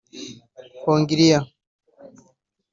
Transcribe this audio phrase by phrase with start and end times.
[0.81, 1.39] Hongrie